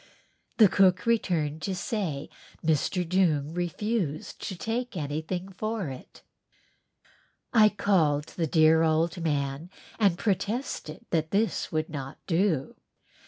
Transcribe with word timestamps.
The 0.57 0.67
cook 0.67 1.05
returned 1.05 1.61
to 1.61 1.75
say 1.75 2.27
Mr. 2.65 3.07
Doong 3.07 3.53
refused 3.55 4.41
to 4.47 4.55
take 4.55 4.97
anything 4.97 5.49
for 5.49 5.89
it. 5.89 6.23
I 7.53 7.69
called 7.69 8.25
the 8.35 8.47
dear 8.47 8.81
old 8.81 9.21
man 9.23 9.69
and 9.99 10.17
protested 10.17 11.05
that 11.11 11.29
this 11.29 11.71
would 11.71 11.87
not 11.87 12.17
do. 12.25 12.77